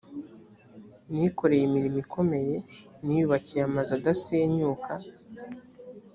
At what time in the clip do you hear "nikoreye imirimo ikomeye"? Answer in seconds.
1.15-2.55